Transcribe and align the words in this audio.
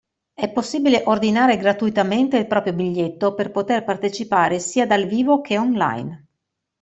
È 0.33 0.51
possibile 0.51 1.03
ordinare 1.05 1.57
gratuitamente 1.57 2.35
il 2.35 2.47
proprio 2.47 2.73
biglietto 2.73 3.35
per 3.35 3.51
poter 3.51 3.83
partecipare 3.83 4.57
sia 4.57 4.87
dal 4.87 5.05
vivo 5.05 5.41
che 5.41 5.59
online. 5.59 6.25